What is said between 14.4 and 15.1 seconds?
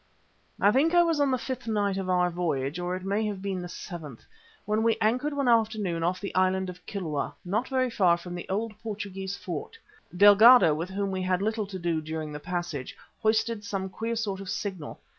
of signal.